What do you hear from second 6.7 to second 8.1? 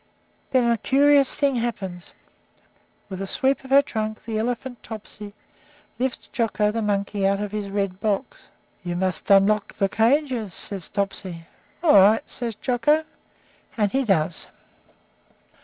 the monkey, out of his red